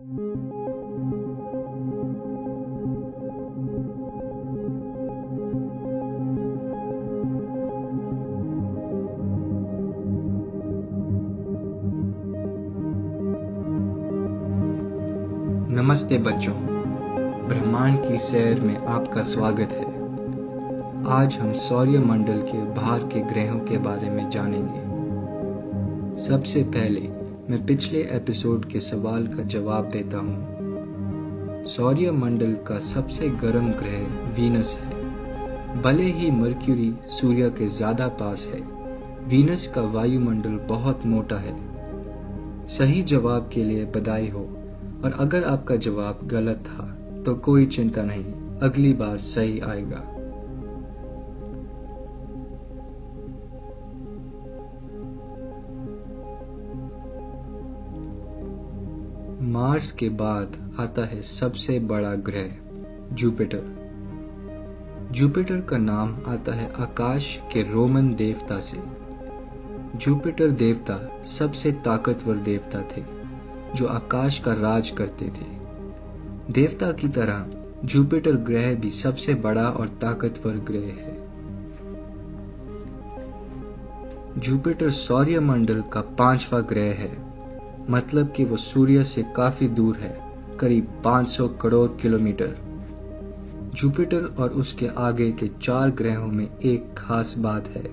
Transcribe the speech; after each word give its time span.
नमस्ते 0.00 0.18
बच्चों। 16.18 16.54
ब्रह्मांड 17.48 18.08
की 18.08 18.18
सैर 18.18 18.60
में 18.60 18.76
आपका 18.76 19.20
स्वागत 19.20 19.72
है। 19.72 19.86
आज 21.06 21.38
हम 21.38 21.52
सौर्य 21.52 21.98
मंडल 21.98 22.42
के 22.42 22.64
बाहर 22.64 22.98
के 22.98 23.20
ग्रहों 23.20 23.60
के 23.60 23.78
बारे 23.78 24.10
में 24.10 24.30
जानेंगे। 24.30 24.80
सबसे 26.22 26.62
पहले 26.62 27.17
मैं 27.50 27.64
पिछले 27.66 27.98
एपिसोड 28.12 28.64
के 28.64 28.80
सवाल 28.80 29.26
का 29.26 29.42
जवाब 29.42 29.88
देता 29.90 30.18
हूँ। 30.18 31.64
सौर्य 31.66 32.10
मंडल 32.10 32.52
का 32.66 32.78
सबसे 32.78 33.28
गर्म 33.42 33.70
ग्रह 33.72 34.34
वीनस 34.36 34.74
है। 34.78 35.80
भले 35.82 36.10
ही 36.12 36.30
मर्क्यूरी 36.30 36.92
सूर्य 37.10 37.48
के 37.50 37.66
ज़्यादा 37.68 38.08
पास 38.20 38.46
है, 38.46 38.60
वीनस 39.28 39.66
का 39.66 39.82
वायुमंडल 39.88 40.58
बहुत 40.68 41.06
मोटा 41.06 41.38
है। 41.38 41.56
सही 42.68 43.02
जवाब 43.04 43.50
के 43.52 43.64
लिए 43.64 43.84
बधाई 43.96 44.28
हो, 44.28 44.44
और 45.04 45.16
अगर 45.20 45.44
आपका 45.44 45.76
जवाब 45.78 46.20
गलत 46.24 46.62
था 46.66 46.86
तो 47.26 47.34
कोई 47.34 47.66
चिंता 47.68 48.02
नहीं, 48.02 48.24
अगली 48.62 48.92
बार 48.92 49.18
सही 49.18 49.58
आएगा। 49.60 50.04
मार्स 59.58 59.92
के 59.92 60.08
बाद 60.08 60.76
आता 60.80 61.04
है 61.04 61.22
सबसे 61.22 61.78
बड़ा 61.78 62.14
ग्रह, 62.14 62.50
जुपिटर। 63.14 63.62
जुपिटर 65.10 65.60
का 65.60 65.78
नाम 65.78 66.18
आता 66.26 66.54
है 66.54 66.72
आकाश 66.72 67.40
के 67.52 67.62
रोमन 67.62 68.14
देवता 68.14 68.60
से। 68.60 68.78
जुपिटर 69.96 70.48
देवता 70.48 71.22
सबसे 71.24 71.72
ताकतवर 71.72 72.34
देवता 72.34 72.82
थे, 72.82 73.04
जो 73.74 73.86
आकाश 73.86 74.38
का 74.38 74.52
राज 74.52 74.90
करते 74.90 75.24
थे। 75.24 75.46
देवता 76.50 76.92
की 76.92 77.08
तरह 77.08 77.46
जुपिटर 77.84 78.32
ग्रह 78.32 78.74
भी 78.74 78.90
सबसे 78.90 79.34
बड़ा 79.34 79.68
और 79.68 79.88
ताकतवर 79.88 80.52
ग्रह 80.52 80.80
है। 80.80 81.28
जुपिटर 84.40 84.90
सौर्यमंडल 84.90 85.84
का 85.92 86.00
पांचवा 86.00 86.60
ग्रह 86.60 86.94
है। 86.94 87.27
मतलब 87.90 88.32
कि 88.36 88.44
वो 88.44 88.56
सूर्य 88.56 89.04
से 89.04 89.24
काफ़ी 89.36 89.68
दूर 89.68 89.96
है, 89.96 90.20
करीब 90.60 90.88
500 91.04 91.48
करोड़ 91.48 91.90
किलोमीटर। 92.02 92.56
जुपिटर 93.74 94.24
और 94.24 94.50
उसके 94.50 94.86
आगे 94.86 95.32
के 95.32 95.50
चार 95.62 95.90
ग्रहों 95.90 96.26
में 96.26 96.48
एक 96.64 96.94
खास 96.98 97.34
बात 97.38 97.68
है। 97.68 97.90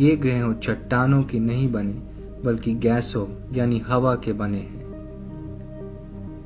ये 0.00 0.16
ग्रह 0.16 0.52
चट्टानों 0.52 1.22
की 1.22 1.40
नहीं 1.40 1.72
बने, 1.72 1.94
बल्कि 2.44 2.74
गैसों, 2.74 3.56
यानी 3.56 3.78
हवा 3.78 4.14
के 4.14 4.32
बने 4.32 4.58
हैं। 4.58 4.84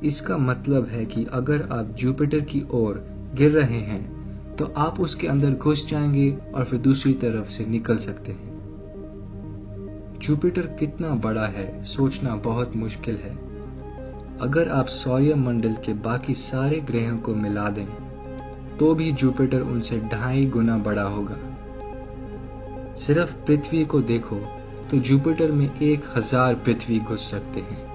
इसका 0.03 0.37
मतलब 0.37 0.87
है 0.87 1.05
कि 1.05 1.25
अगर 1.25 1.61
आप 1.71 1.85
जुपिटर 1.85 2.39
की 2.39 2.63
ओर 2.71 3.05
गिर 3.35 3.51
रहे 3.51 3.77
हैं 3.77 4.19
तो 4.55 4.73
आप 4.77 4.99
उसके 4.99 5.27
अंदर 5.27 5.51
घुस 5.51 5.87
जाएँगे 5.87 6.37
और 6.55 6.65
फिर 6.65 6.79
दूसरी 6.79 7.13
तरफ़ 7.13 7.49
से 7.49 7.65
निकल 7.65 7.97
सकते 7.97 8.31
हैं। 8.31 8.58
जुपिटर 10.19 10.65
कितना 10.79 11.09
बड़ा 11.17 11.45
है, 11.47 11.83
सोचना 11.85 12.35
बहुत 12.37 12.75
मुश्किल 12.75 13.15
है। 13.17 13.31
अगर 14.41 14.69
आप 14.69 14.87
सौर्य 14.87 15.35
मंडल 15.35 15.73
के 15.85 15.93
बाकी 16.01 16.33
सारे 16.35 16.79
ग्रहों 16.81 17.17
को 17.17 17.35
मिला 17.35 17.67
दें 17.69 17.85
तो 18.77 18.93
भी 18.95 19.11
जुपिटर 19.13 19.61
उनसे 19.61 19.99
ढाई 20.11 20.45
गुना 20.47 20.77
बड़ा 20.79 21.03
होगा। 21.05 21.37
सिर्फ़ 22.97 23.35
पृथ्वी 23.45 23.83
को 23.85 24.01
देखो 24.03 24.39
तो 24.91 24.97
जुपिटर 24.99 25.51
में 25.51 25.69
एक 25.71 26.03
हज़ार 26.15 26.55
पृथ्वी 26.57 26.99
घुस 26.99 27.29
सकते 27.31 27.59
हैं। 27.61 27.87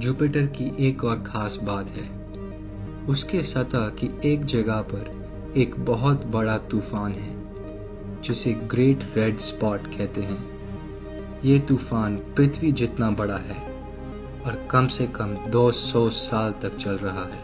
जुपिटर 0.00 0.46
की 0.52 0.72
एक 0.88 1.04
और 1.04 1.22
खास 1.22 1.58
बात 1.62 1.88
है, 1.88 2.08
उसके 3.08 3.42
सतह 3.44 3.88
की 4.00 4.10
एक 4.24 4.44
जगह 4.46 4.80
पर 4.92 5.16
एक 5.58 5.74
बहुत 5.78 6.26
बड़ा 6.26 6.58
तूफ़ान 6.58 7.12
है, 7.12 7.36
जिसे 8.22 8.52
ग्रेट 8.52 9.04
रेड 9.16 9.38
स्पॉट 9.38 9.86
कहते 9.86 10.20
हैं। 10.20 10.58
ये 11.44 11.58
तूफ़ान 11.58 12.16
पृथ्वी 12.16 12.72
जितना 12.72 13.10
बड़ा 13.10 13.36
है 13.36 13.56
और 14.46 14.68
कम 14.70 14.86
से 14.86 15.06
कम 15.06 15.34
200 15.50 16.10
साल 16.10 16.52
तक 16.52 16.76
चल 16.76 16.96
रहा 16.96 17.24
है। 17.24 17.40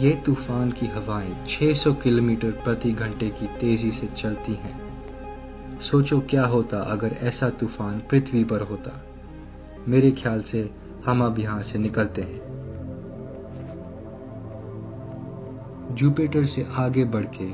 ये 0.00 0.10
तूफ़ान 0.26 0.72
की 0.72 0.86
हवाएँ 0.86 1.46
600 1.48 1.94
किलोमीटर 1.94 2.50
प्रति 2.50 2.92
घंटे 2.92 3.28
की 3.28 3.46
तेज़ी 3.46 3.92
से 3.92 4.06
चलती 4.06 4.52
हैं। 4.52 5.78
सोचो 5.80 6.20
क्या 6.20 6.46
होता 6.46 6.78
अगर 6.78 7.16
ऐसा 7.22 7.50
तूफ़ान 7.50 7.98
पृथ्वी 7.98 8.44
पर 8.44 8.60
होता। 8.60 9.04
मेरे 9.88 10.10
ख्याल 10.10 10.42
से 10.42 10.70
हम 11.06 11.24
अब 11.24 11.38
यहाँ 11.38 11.62
से 11.62 11.78
निकलते 11.78 12.22
हैं। 12.22 12.57
जुपिटर 15.90 16.44
से 16.44 16.66
आगे 16.76 17.04
बढ़ 17.04 17.24
के 17.34 17.44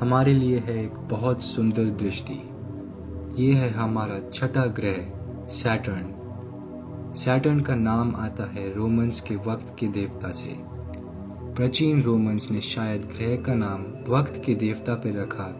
हमारे 0.00 0.32
लिए 0.34 0.58
है 0.58 0.84
एक 0.84 0.98
बहुत 1.10 1.42
सुंदर 1.42 1.84
दृष्टि। 1.84 2.34
ये 3.38 3.52
है 3.52 3.70
हमारा 3.70 4.18
छठा 4.34 4.64
ग्रह, 4.78 4.98
सैटर्न। 5.50 7.14
सैटर्न 7.16 7.60
का 7.60 7.74
नाम 7.74 8.14
आता 8.16 8.50
है 8.52 8.72
रोमन्स 8.74 9.20
के 9.20 9.36
वक्त 9.36 9.74
के 9.78 9.86
देवता 9.88 10.32
से। 10.32 10.54
प्राचीन 11.56 12.02
रोमन्स 12.02 12.50
ने 12.50 12.60
शायद 12.60 13.04
ग्रह 13.06 13.36
का 13.36 13.54
नाम 13.54 13.84
वक्त 14.08 14.42
के 14.46 14.54
देवता 14.54 14.94
पर 14.94 15.20
रखा, 15.20 15.50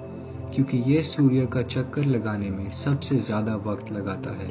क्योंकि 0.54 0.82
यह 0.86 1.02
सूर्य 1.02 1.46
का 1.46 1.62
चक्कर 1.62 2.04
लगाने 2.04 2.50
में 2.50 2.70
सबसे 2.70 3.16
ज़्यादा 3.16 3.56
वक्त 3.66 3.92
लगाता 3.92 4.30
है। 4.30 4.50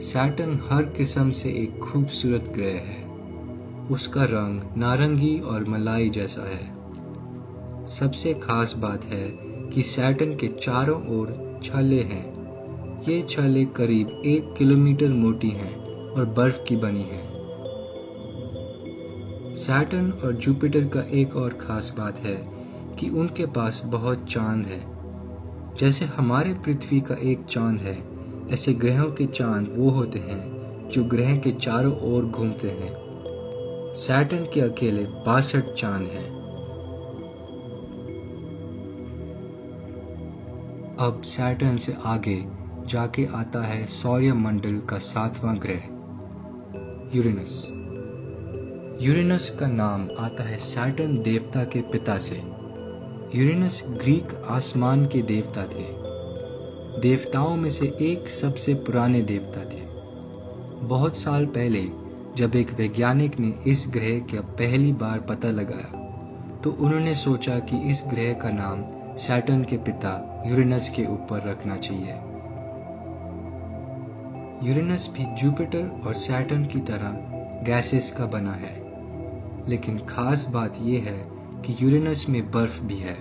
सैटर्न 0.00 0.60
हर 0.70 0.82
किस्म 0.82 1.30
से 1.30 1.50
एक 1.52 1.78
खूबसूरत 1.78 2.52
ग्रह 2.54 2.80
है। 2.80 3.05
उसका 3.90 4.24
रंग 4.24 4.60
नारंगी 4.76 5.40
और 5.40 5.64
मलाई 5.64 6.08
जैसा 6.08 6.42
है। 6.42 6.76
सबसे 7.86 8.34
खास 8.34 8.74
बात 8.78 9.04
है 9.04 9.28
कि 9.70 9.82
सैटर्न 9.82 10.36
के 10.36 10.48
चारों 10.48 11.20
ओर 11.20 11.60
छाले 11.64 12.00
हैं। 12.02 12.36
ये 13.08 13.22
छाले 13.30 13.64
करीब 13.64 14.22
एक 14.26 14.54
किलोमीटर 14.58 15.08
मोटी 15.08 15.50
हैं 15.50 15.76
और 16.12 16.24
बर्फ़ 16.24 16.64
की 16.64 16.76
बनी 16.76 17.02
हैं। 17.02 17.36
सैटर्न 19.56 20.10
और 20.10 20.32
जुपिटर 20.32 20.84
का 20.84 21.00
एक 21.00 21.36
और 21.36 21.50
खास 21.50 21.94
बात 21.98 22.18
है 22.18 22.36
कि 22.98 23.08
उनके 23.08 23.46
पास 23.46 23.82
बहुत 23.84 24.26
चाँद 24.30 24.66
है। 24.66 24.96
जैसे 25.80 26.04
हमारे 26.04 26.52
पृथ्वी 26.52 27.00
का 27.00 27.14
एक 27.14 27.44
चाँद 27.44 27.78
है, 27.78 28.04
ऐसे 28.50 28.74
ग्रहों 28.74 29.10
के 29.10 29.26
चाँद 29.26 29.74
वो 29.76 29.90
होते 29.90 30.18
हैं 30.18 30.56
जो 30.90 31.04
ग्रह 31.04 31.36
के 31.36 31.50
चारों 31.50 31.98
ओर 32.00 32.24
घूमते 32.24 32.68
हैं। 32.68 33.05
सैटर्न 33.96 34.44
के 34.54 34.60
अकेले 34.60 35.04
बासठ 35.04 35.64
चाँद 35.64 36.02
हैं। 36.02 36.30
अब 41.00 41.22
सैटर्न 41.24 41.76
से 41.76 41.96
आगे 42.04 42.44
जाके 42.86 43.26
आता 43.26 43.66
है 43.66 43.86
सौर्य 43.86 44.32
मंडल 44.32 44.78
का 44.78 44.98
सातवां 44.98 45.56
ग्रह, 45.56 45.82
यूरेनस। 47.16 47.66
यूरेनस 49.06 49.50
का 49.50 49.66
नाम 49.66 50.08
आता 50.18 50.44
है 50.44 50.58
सैटर्न 50.58 51.22
देवता 51.22 51.64
के 51.64 51.80
पिता 51.80 52.18
से। 52.18 52.36
यूरेनस 53.38 53.84
ग्रीक 53.88 54.44
आसमान 54.48 55.06
के 55.06 55.22
देवता 55.22 55.64
थे। 55.64 55.86
देवताओं 57.00 57.56
में 57.56 57.70
से 57.70 57.96
एक 58.02 58.28
सबसे 58.28 58.74
पुराने 58.74 59.22
देवता 59.22 59.64
थे। 59.64 59.82
बहुत 60.86 61.16
साल 61.16 61.46
पहले 61.46 62.05
जब 62.36 62.56
एक 62.56 62.72
वैज्ञानिक 62.72 63.40
ने 63.40 63.54
इस 63.66 63.86
ग्रह 63.88 64.18
का 64.18 64.40
पहली 64.40 64.92
बार 64.92 65.20
पता 65.20 65.48
लगाया 65.48 66.06
तो 66.64 66.70
उन्होंने 66.70 67.14
सोचा 67.14 67.58
कि 67.58 67.78
इस 67.78 68.04
ग्रह 68.06 68.32
का 68.32 68.50
नाम 68.50 68.82
सैटर्न 69.16 69.64
के 69.64 69.76
पिता 69.76 70.42
यूरेनस 70.46 70.88
के 70.88 71.04
ऊपर 71.04 71.48
रखना 71.48 71.76
चाहिए। 71.76 72.12
यूरेनस 74.68 75.10
भी 75.16 75.24
जुपिटर 75.24 76.02
और 76.06 76.14
सैटर्न 76.14 76.66
की 76.66 76.80
तरह 76.80 77.08
गैसेस 77.64 78.10
का 78.10 78.26
बना 78.26 78.52
है। 78.52 78.86
लेकिन 79.68 79.98
खास 79.98 80.48
बात 80.48 80.74
यह 80.82 81.02
है 81.02 81.28
कि 81.62 81.76
यूरेनस 81.80 82.26
में 82.28 82.50
बर्फ़ 82.50 82.82
भी 82.82 82.96
है। 82.96 83.18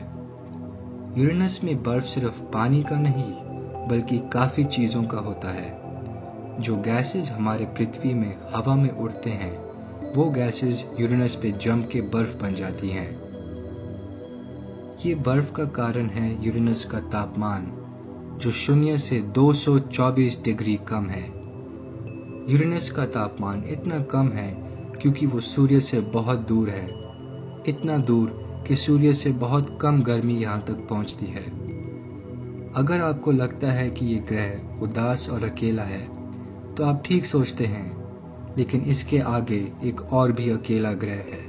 यूरेनस 1.18 1.62
में 1.64 1.84
बर्फ़ 1.84 2.06
सिर्फ़ 2.06 2.42
पानी 2.42 2.84
का 2.84 3.00
नहीं, 3.00 3.34
बल्कि 3.88 4.30
काफ़ी 4.34 4.64
चीज़ों 4.64 5.04
का 5.04 5.18
होता 5.18 5.52
है। 5.52 5.85
जो 6.60 6.76
गैसेस 6.78 7.32
हमारे 7.32 7.66
पृथ्वी 7.66 8.14
में 8.14 8.38
हवा 8.54 8.76
में 8.76 8.90
उड़ते 8.90 9.30
हैं, 9.30 9.66
वो 10.14 10.30
गैसेस 10.30 10.86
यूरेनस 11.00 11.36
पे 11.36 11.52
जम 11.52 11.82
के 11.82 12.02
बर्फ़ 12.02 12.38
बन 12.38 12.56
जाती 12.56 12.90
हैं। 12.90 13.20
ये 15.06 15.16
बर्फ़ 15.16 15.54
का 15.54 15.66
कारण 15.66 16.06
है 16.06 16.46
यूरेनस 16.46 16.86
का 16.86 17.00
तापमान, 17.00 17.72
जो 18.42 18.52
शून्य 18.52 18.98
से 18.98 19.20
224 19.20 20.44
डिग्री 20.44 20.80
कम 20.88 21.06
है। 21.06 21.28
यूरेनस 22.54 22.92
का 22.92 23.06
तापमान 23.06 23.64
इतना 23.68 24.00
कम 24.00 24.30
है 24.30 24.52
क्योंकि 25.02 25.26
वो 25.26 25.40
सूर्य 25.40 25.82
से 25.82 26.00
बहुत 26.00 26.40
दूर 26.40 26.70
है। 26.70 26.86
इतना 27.70 27.98
दूर 27.98 28.64
कि 28.68 28.76
सूर्य 28.76 29.14
से 29.14 29.32
बहुत 29.32 29.80
कम 29.82 30.02
गर्मी 30.02 30.36
यहाँ 30.36 30.62
तक 30.62 30.88
पहुँचती 30.90 31.26
है। 31.26 31.44
अगर 32.74 33.02
आपको 33.02 33.32
लगता 33.32 33.72
है 33.72 33.90
कि 33.90 34.06
ये 34.06 34.16
ग्रह 34.16 34.80
उदास 34.82 35.30
और 35.30 35.44
अकेला 35.44 35.84
है 35.84 36.15
तो 36.78 36.84
आप 36.84 37.02
ठीक 37.06 37.26
सोचते 37.26 37.66
हैं, 37.66 38.56
लेकिन 38.58 38.82
इसके 38.82 39.20
आगे 39.20 39.60
एक 39.84 40.02
और 40.14 40.32
भी 40.32 40.50
अकेला 40.50 40.92
ग्रह 40.94 41.22
है। 41.32 41.44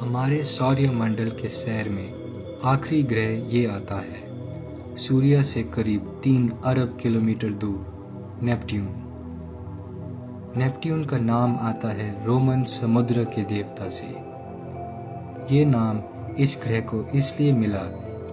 हमारे 0.00 0.42
सौर्य 0.44 0.90
मंडल 0.90 1.30
के 1.30 1.48
सैर 1.48 1.88
में 1.88 2.60
आखिरी 2.64 3.02
ग्रह 3.02 3.54
ये 3.54 3.64
आता 3.66 4.00
है, 4.00 4.24
सूर्य 4.96 5.42
से 5.42 5.62
करीब 5.74 6.20
तीन 6.24 6.48
अरब 6.64 6.98
किलोमीटर 7.02 7.50
दूर, 7.54 8.40
नेपट्यून। 8.42 8.88
नेपट्यून 10.56 11.04
का 11.04 11.18
नाम 11.18 11.56
आता 11.62 11.88
है 11.92 12.10
रोमन 12.26 12.64
समुद्र 12.70 13.24
के 13.24 13.42
देवता 13.44 13.88
से। 13.88 14.06
ये 15.54 15.64
नाम 15.64 16.00
इस 16.38 16.58
ग्रह 16.64 16.80
को 16.80 17.10
इसलिए 17.14 17.52
मिला 17.52 17.82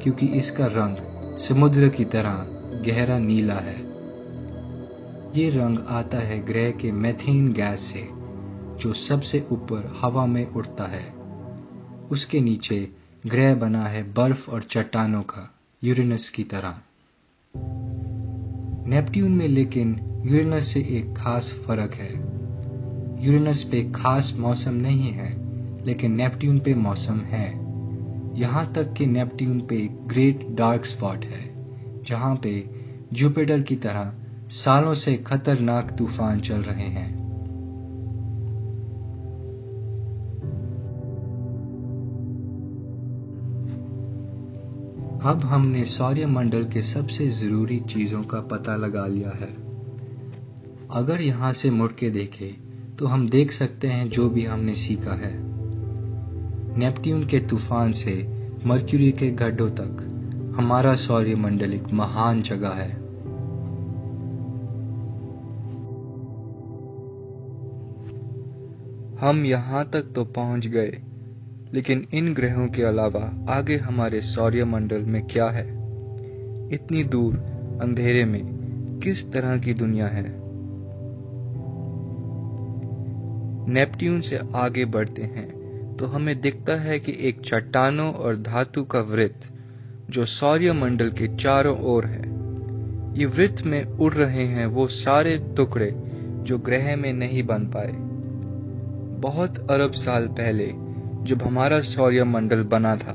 क्योंकि 0.04 0.26
इसका 0.26 0.66
रंग 0.66 0.98
समुद्र 1.38 1.90
की 1.90 2.06
तरह 2.06 2.48
गहरा 2.86 3.18
नीला 3.18 3.54
है। 3.54 3.94
ये 5.36 5.50
रंग 5.50 5.80
आता 5.88 6.18
है 6.18 6.46
ग्रह 6.46 6.72
के 6.72 6.92
मैथेन 6.92 7.54
गैस 7.54 7.80
से, 7.80 8.10
जो 8.80 8.94
सबसे 8.94 9.48
ऊपर 9.52 9.98
हवा 10.02 10.26
में 10.26 10.48
उड़ता 10.48 10.84
है। 10.84 11.14
उसके 12.12 12.42
नीचे 12.42 12.90
ग्रह 13.26 13.56
बना 13.56 13.86
है 13.86 14.14
बर्फ़ 14.14 14.52
और 14.52 14.64
चट्टानों 14.64 15.22
का, 15.22 15.54
यूरेनस 15.84 16.30
की 16.30 16.44
तरह। 16.44 16.76
नेपट्यून 18.88 19.32
में 19.32 19.48
लेकिन 19.48 20.02
यूरेनस 20.26 20.68
से 20.68 20.80
एक 20.80 21.16
खास 21.18 21.64
फ़र्क 21.68 21.94
है। 21.94 22.14
यूरेनस 23.26 23.64
पे 23.64 23.92
खास 23.92 24.36
मौसम 24.38 24.74
नहीं 24.74 25.12
है, 25.12 25.38
लेकिन 25.86 26.16
नेपट्यून 26.16 26.60
पे 26.60 26.74
मौसम 26.74 27.20
है। 27.20 27.63
यहाँ 28.36 28.72
तक 28.74 28.94
कि 28.94 29.06
नेपट्यून 29.06 29.60
पे 29.62 29.78
ग्रेट 30.08 30.48
डार्क 30.52 30.86
स्पॉट 30.86 31.26
है, 31.26 31.44
जहाँ 32.08 32.36
पे 32.36 32.54
जुपिटर 33.14 33.62
की 33.62 33.76
तरह 33.76 34.14
सालों 34.52 34.94
से 34.94 35.16
खतरनाक 35.18 35.92
तूफ़ान 35.98 36.40
चल 36.40 36.62
रहे 36.62 36.88
हैं। 36.90 37.12
अब 45.24 45.44
हमने 45.44 45.86
सौर्य 45.86 46.26
मंडल 46.26 46.64
के 46.64 46.82
सबसे 46.82 47.28
ज़रूरी 47.32 47.80
चीज़ों 47.80 48.24
का 48.24 48.40
पता 48.42 48.76
लगा 48.76 49.06
लिया 49.08 49.30
है। 49.30 49.54
अगर 50.92 51.22
यहाँ 51.22 51.54
से 51.54 51.70
मुड़ 51.70 51.92
के 51.92 52.10
देखें 52.10 52.96
तो 52.96 53.08
हम 53.08 53.30
देख 53.30 53.52
सकते 53.52 53.88
हैं 53.88 54.10
जो 54.10 54.30
भी 54.30 54.46
हमने 54.46 54.76
सीखा 54.76 55.14
है। 55.16 55.53
नेपट्यून 56.78 57.26
के 57.26 57.40
तूफ़ान 57.40 57.92
से 57.92 58.28
मर्क्यूरी 58.66 59.12
के 59.12 59.32
गड्ढों 59.32 59.70
तक 59.70 60.10
हमारा 60.58 60.96
सौर्य 60.96 61.36
मंडल 61.36 61.74
एक 61.74 61.88
महान 61.94 62.42
जगह 62.42 62.70
है। 62.70 62.92
हम 69.22 69.46
यहाँ 69.46 69.90
तक 69.94 70.02
तो 70.16 70.26
पहुँच 70.26 70.68
गए, 70.68 71.02
लेकिन 71.74 72.06
इन 72.14 72.34
ग्रहों 72.34 72.68
के 72.68 72.84
अलावा 72.84 73.46
आगे 73.50 73.78
हमारे 73.78 74.22
सौर्य 74.22 74.66
मंडल 74.66 75.02
में 75.02 75.28
क्या 75.28 75.50
है? 75.50 75.68
इतनी 76.74 77.04
दूर, 77.04 77.36
अंधेरे 77.82 78.26
में 78.26 78.42
किस 79.04 79.32
तरह 79.32 79.58
की 79.58 79.74
दुनिया 79.74 80.08
है? 80.08 80.24
नेपट्यून 83.70 84.22
से 84.22 84.40
आगे 84.56 84.86
बढ़ते 84.86 85.22
हैं। 85.22 85.63
तो 86.00 86.06
हमें 86.06 86.42
दिखता 86.42 86.76
है 86.82 87.00
कि 87.00 87.18
एक 87.20 87.42
चट्टानों 87.46 88.14
और 88.14 88.38
धातु 88.38 88.84
का 88.84 89.00
वृत्त, 89.00 89.54
जो 90.10 90.26
सौर्य 90.26 90.74
मंडल 90.74 91.10
के 91.10 91.28
चारों 91.38 91.80
ओर 91.80 92.06
है। 92.06 92.24
ये 93.20 93.26
वृत्त 93.26 93.66
में 93.66 93.84
उड़ 93.84 94.14
रहे 94.14 94.46
हैं 94.46 94.66
वो 94.66 94.88
सारे 94.88 95.38
टुकड़े, 95.58 95.96
जो 96.44 96.58
ग्रह 96.58 96.96
में 96.96 97.14
नहीं 97.14 97.44
बन 97.44 97.66
पाए। 97.66 97.94
बहुत 99.22 99.72
अरब 99.72 99.92
साल 99.92 100.28
पहले, 100.28 100.68
जब 101.22 101.42
हमारा 101.44 101.80
सौर्य 101.80 102.24
मंडल 102.24 102.64
बना 102.64 102.96
था 102.96 103.14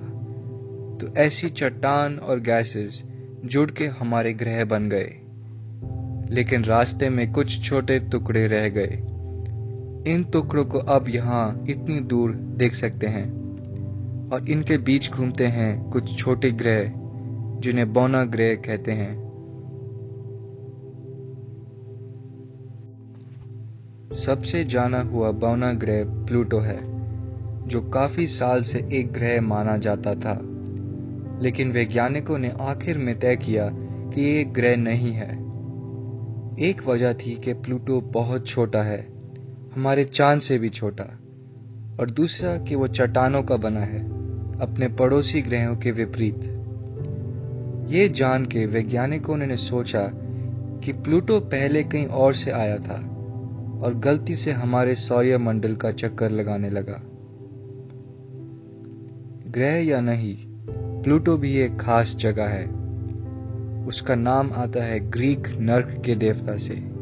तो 1.00 1.14
ऐसी 1.16 1.48
चट्टान 1.48 2.18
और 2.18 2.40
गैसेस 2.40 3.02
जुड़ 3.44 3.70
के 3.70 3.86
हमारे 3.86 4.32
ग्रह 4.32 4.64
बन 4.64 4.88
गए। 4.88 5.14
लेकिन 6.30 6.64
रास्ते 6.64 7.10
में 7.10 7.32
कुछ 7.32 7.62
छोटे 7.64 7.98
टुकड़े 7.98 8.46
रह 8.46 8.68
गए। 8.68 9.02
इन 10.08 10.24
टुकड़ों 10.24 10.64
को 10.64 10.78
अब 10.78 11.08
यहाँ 11.08 11.64
इतनी 11.68 12.00
दूर 12.00 12.32
देख 12.32 12.74
सकते 12.74 13.06
हैं 13.06 13.30
और 14.30 14.48
इनके 14.48 14.78
बीच 14.78 15.10
घूमते 15.10 15.46
हैं 15.46 15.90
कुछ 15.90 16.18
छोटे 16.18 16.50
ग्रह, 16.50 16.92
जिन्हें 17.60 17.92
बोना 17.92 18.24
ग्रह 18.24 18.54
कहते 18.54 18.92
हैं। 18.92 19.28
सबसे 24.12 24.64
जाना 24.64 25.00
हुआ 25.00 25.30
बौना 25.30 25.72
ग्रह 25.72 26.04
प्लूटो 26.04 26.58
है, 26.58 26.80
जो 27.68 27.80
काफ़ी 27.80 28.26
साल 28.26 28.62
से 28.62 28.88
एक 28.92 29.12
ग्रह 29.12 29.40
माना 29.40 29.76
जाता 29.76 30.14
था। 30.14 30.40
लेकिन 31.42 31.72
वैज्ञानिकों 31.72 32.38
ने 32.38 32.52
आखिर 32.60 32.98
में 32.98 33.18
तय 33.18 33.36
किया 33.36 33.70
कि 33.72 34.20
ये 34.20 34.44
ग्रह 34.44 34.76
नहीं 34.76 35.12
है। 35.12 35.32
एक 36.58 36.82
वजह 36.86 37.12
थी 37.12 37.34
कि 37.34 37.52
प्लूटो 37.52 38.00
बहुत 38.00 38.46
छोटा 38.46 38.82
है 38.82 39.17
हमारे 39.78 40.04
चाँद 40.04 40.40
से 40.40 40.58
भी 40.58 40.68
छोटा, 40.68 41.04
और 42.00 42.10
दूसरा 42.10 42.58
कि 42.58 42.74
वो 42.74 42.86
चट्टानों 42.86 43.42
का 43.42 43.56
बना 43.56 43.80
है, 43.80 44.00
अपने 44.60 44.88
पड़ोसी 44.88 45.42
ग्रहों 45.42 45.76
के 45.76 45.90
विपरीत। 45.90 46.40
ये 47.88 48.08
जान 48.08 48.46
के 48.46 48.66
वैज्ञानिकों 48.66 49.36
ने 49.36 49.56
सोचा 49.56 50.10
कि 50.84 50.92
प्लूटो 50.92 51.40
पहले 51.40 51.82
कहीं 51.82 52.06
और 52.06 52.34
से 52.34 52.50
आया 52.50 52.78
था, 52.78 52.96
और 53.82 53.94
गलती 54.04 54.36
से 54.36 54.52
हमारे 54.52 54.94
सौर्य 54.94 55.38
मंडल 55.38 55.74
का 55.74 55.90
चक्कर 55.90 56.30
लगाने 56.30 56.70
लगा। 56.70 57.02
ग्रह 59.50 59.74
या 59.74 60.00
नहीं, 60.00 60.36
प्लूटो 61.02 61.36
भी 61.36 61.56
एक 61.56 61.76
खास 61.80 62.16
जगह 62.16 62.46
है। 62.46 62.66
उसका 63.86 64.14
नाम 64.14 64.52
आता 64.52 64.84
है 64.84 65.10
ग्रीक 65.10 65.48
नर्क 65.60 66.02
के 66.06 66.14
देवता 66.14 66.56
से। 66.56 66.97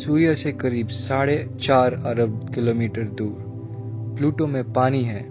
सूर्य 0.00 0.34
से 0.34 0.52
करीब 0.52 0.88
साढ़े 0.88 1.36
चार 1.60 1.94
अरब 2.06 2.50
किलोमीटर 2.54 3.02
दूर। 3.02 4.14
प्लूटो 4.18 4.46
में 4.46 4.72
पानी 4.72 5.02
है। 5.02 5.22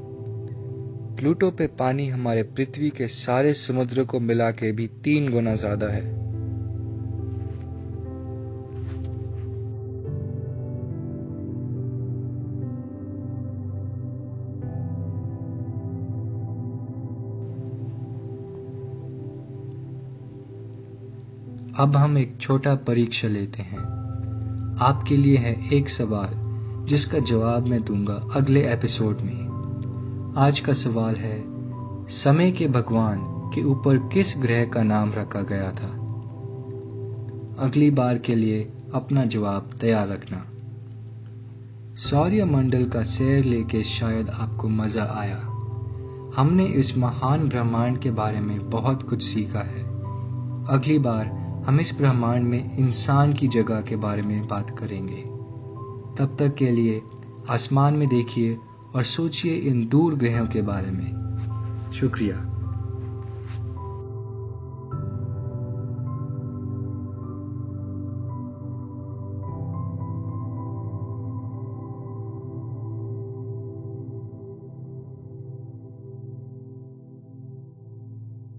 प्लूटो 1.16 1.50
पे 1.52 1.68
पानी 1.68 2.08
हमारे 2.08 2.44
पृथ्वी 2.44 2.90
के 2.90 3.08
सारे 3.08 3.54
समुद्र 3.54 4.04
को 4.04 4.20
मिला 4.20 4.50
के 4.52 4.72
भी 4.72 4.88
तीन 5.04 5.32
गुना 5.32 5.56
ज़्यादा 5.56 5.88
है। 5.88 6.08
अब 21.76 21.96
हम 21.96 22.18
एक 22.18 22.38
छोटा 22.42 22.76
परीक्षा 22.76 23.28
लेते 23.28 23.62
हैं। 23.62 24.09
आपके 24.82 25.18
लिए 25.18 25.38
है 25.38 25.70
एक 25.74 25.90
सवाल, 25.90 26.30
जिसका 26.88 27.20
जवाब 27.20 27.68
मैं 27.68 27.84
दूँगा 27.84 28.28
अगले 28.36 28.74
एपिसोड 28.74 29.18
में। 29.22 29.50
आज 30.38 30.60
का 30.60 30.74
सवाल 30.74 31.16
है, 31.16 31.44
समय 32.08 32.52
के 32.52 32.68
भगवान 32.68 33.18
के 33.54 33.64
ऊपर 33.64 33.98
किस 33.98 34.36
ग्रह 34.38 34.66
का 34.66 34.84
नाम 34.84 35.14
रखा 35.14 35.42
गया 35.42 35.72
था? 35.72 35.88
अगली 37.60 37.92
बार 37.92 38.18
के 38.18 38.36
लिए 38.36 38.74
अपना 38.94 39.26
जवाब 39.26 39.70
तैयार 39.82 40.08
रखना। 40.08 40.46
सौर्य 41.96 42.46
मंडल 42.46 42.86
का 42.86 43.04
सैर 43.04 43.46
लेके 43.46 43.84
शायद 43.84 44.30
आपको 44.30 44.70
मज़ा 44.70 45.04
आया। 45.04 45.40
हमने 46.36 46.66
इस 46.66 46.98
महान 46.98 47.50
ब्रह्मांड 47.50 48.00
के 48.00 48.12
बारे 48.12 48.40
में 48.40 48.70
बहुत 48.70 49.10
कुछ 49.10 49.24
सीखा 49.24 49.60
है। 49.60 49.84
अगली 50.70 51.00
बार 51.00 51.49
हम 51.70 51.80
इस 51.80 51.98
ब्रह्मांड 51.98 52.44
में 52.44 52.78
इंसान 52.78 53.34
की 53.34 53.48
जगह 53.48 53.82
के 53.82 53.96
बारे 53.96 54.22
में 54.22 54.48
बात 54.48 54.80
करेंगे। 54.80 55.22
तब 56.18 56.36
तक 56.40 56.56
के 56.56 56.72
लिए 56.72 57.02
आसमान 57.50 57.94
में 57.94 58.08
देखिए 58.08 58.58
और 58.96 59.04
सोचिए 59.04 59.54
इन 59.54 59.88
दूर 59.88 60.16
ग्रहों 60.16 60.48
के 60.48 60.62
बारे 60.62 60.92
में। 60.92 61.12
शुक्रिया। 61.94 62.49